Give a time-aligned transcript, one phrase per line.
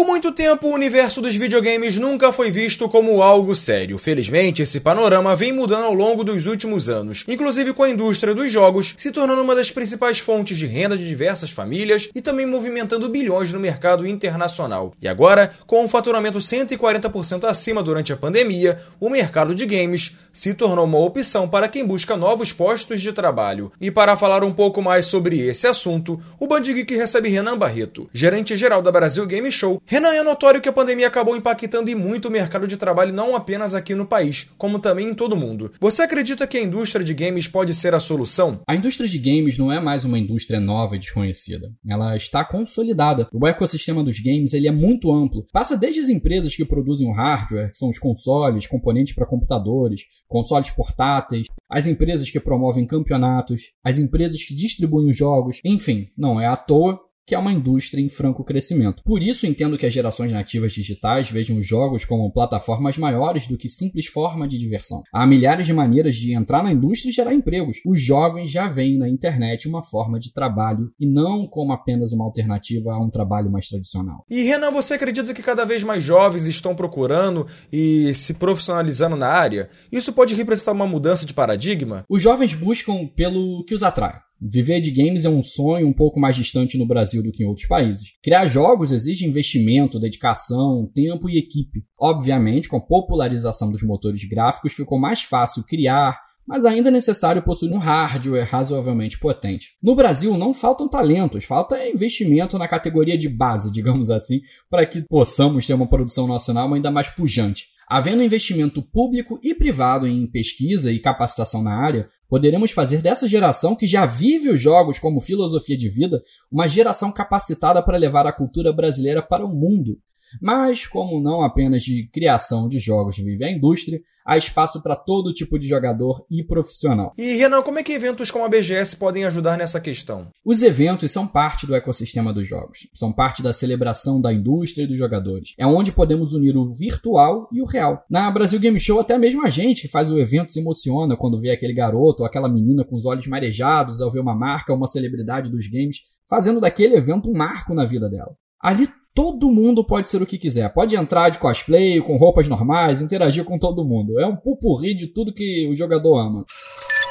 [0.00, 3.98] Por muito tempo, o universo dos videogames nunca foi visto como algo sério.
[3.98, 8.50] Felizmente, esse panorama vem mudando ao longo dos últimos anos, inclusive com a indústria dos
[8.50, 13.10] jogos se tornando uma das principais fontes de renda de diversas famílias e também movimentando
[13.10, 14.94] bilhões no mercado internacional.
[15.02, 20.54] E agora, com um faturamento 140% acima durante a pandemia, o mercado de games se
[20.54, 23.70] tornou uma opção para quem busca novos postos de trabalho.
[23.80, 28.08] E para falar um pouco mais sobre esse assunto, o Band Geek recebe Renan Barreto,
[28.14, 31.96] gerente geral da Brasil Game Show Renan, é notório que a pandemia acabou impactando e
[31.96, 35.36] muito o mercado de trabalho não apenas aqui no país, como também em todo o
[35.36, 35.72] mundo.
[35.80, 38.60] Você acredita que a indústria de games pode ser a solução?
[38.68, 41.72] A indústria de games não é mais uma indústria nova e desconhecida.
[41.84, 43.28] Ela está consolidada.
[43.32, 45.44] O ecossistema dos games ele é muito amplo.
[45.52, 50.02] Passa desde as empresas que produzem o hardware, que são os consoles, componentes para computadores,
[50.28, 56.40] consoles portáteis, as empresas que promovem campeonatos, as empresas que distribuem os jogos, enfim, não
[56.40, 59.02] é à toa que é uma indústria em franco crescimento.
[59.04, 63.56] Por isso entendo que as gerações nativas digitais vejam os jogos como plataformas maiores do
[63.56, 65.02] que simples forma de diversão.
[65.12, 67.78] Há milhares de maneiras de entrar na indústria e gerar empregos.
[67.86, 72.24] Os jovens já veem na internet uma forma de trabalho e não como apenas uma
[72.24, 74.24] alternativa a um trabalho mais tradicional.
[74.28, 79.28] E Renan, você acredita que cada vez mais jovens estão procurando e se profissionalizando na
[79.28, 79.68] área?
[79.92, 82.04] Isso pode representar uma mudança de paradigma?
[82.08, 84.18] Os jovens buscam pelo que os atrai.
[84.40, 87.46] Viver de games é um sonho um pouco mais distante no Brasil do que em
[87.46, 88.14] outros países.
[88.22, 91.84] Criar jogos exige investimento, dedicação, tempo e equipe.
[92.00, 97.42] Obviamente, com a popularização dos motores gráficos, ficou mais fácil criar, mas ainda é necessário
[97.42, 99.76] possuir um hardware razoavelmente potente.
[99.82, 105.02] No Brasil não faltam talentos, falta investimento na categoria de base, digamos assim, para que
[105.02, 107.66] possamos ter uma produção nacional ainda mais pujante.
[107.86, 113.74] Havendo investimento público e privado em pesquisa e capacitação na área, poderemos fazer dessa geração
[113.74, 118.32] que já vive os jogos como filosofia de vida uma geração capacitada para levar a
[118.32, 119.98] cultura brasileira para o mundo.
[120.40, 125.32] Mas, como não apenas de criação de jogos vive a indústria, há espaço para todo
[125.32, 127.12] tipo de jogador e profissional.
[127.18, 130.28] E Renan, como é que eventos como a BGS podem ajudar nessa questão?
[130.44, 134.86] Os eventos são parte do ecossistema dos jogos, são parte da celebração da indústria e
[134.86, 135.54] dos jogadores.
[135.58, 138.04] É onde podemos unir o virtual e o real.
[138.08, 141.40] Na Brasil Game Show, até mesmo a gente que faz o evento se emociona quando
[141.40, 144.86] vê aquele garoto ou aquela menina com os olhos marejados ao ver uma marca, uma
[144.86, 148.36] celebridade dos games, fazendo daquele evento um marco na vida dela.
[148.60, 150.72] Ali todo mundo pode ser o que quiser.
[150.72, 154.18] Pode entrar de cosplay, com roupas normais, interagir com todo mundo.
[154.20, 156.44] É um pupurri de tudo que o jogador ama.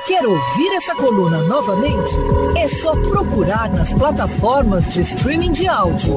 [0.07, 2.15] Quer ouvir essa coluna novamente?
[2.57, 6.15] É só procurar nas plataformas de streaming de áudio.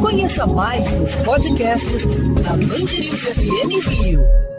[0.00, 2.04] Conheça mais dos podcasts
[2.42, 4.49] da Band FM Rio.